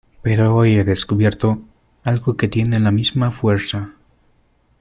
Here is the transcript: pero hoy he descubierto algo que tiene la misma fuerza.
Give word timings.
pero 0.23 0.55
hoy 0.55 0.73
he 0.77 0.83
descubierto 0.83 1.61
algo 2.03 2.35
que 2.35 2.47
tiene 2.47 2.79
la 2.79 2.89
misma 2.89 3.29
fuerza. 3.29 3.93